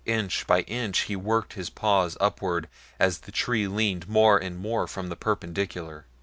[0.07, 2.67] Inch by inch he worked his paws upward
[2.99, 6.07] as the tree leaned more and more from the perpendicular.